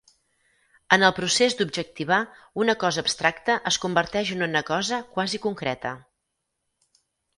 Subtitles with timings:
[0.95, 2.17] En el procés d'objectivar,
[2.63, 5.93] una cosa abstracta es converteix en una cosa quasi concreta.